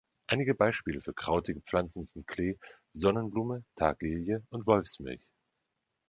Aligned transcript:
Einige 0.25 0.55
Beispiele 0.55 0.99
für 0.99 1.13
krautige 1.13 1.61
Pflanzen 1.61 2.01
sind 2.01 2.25
Klee, 2.25 2.55
Sonnenblume, 2.91 3.63
Taglilie 3.75 4.41
und 4.49 4.65
Wolfsmilch. 4.65 5.27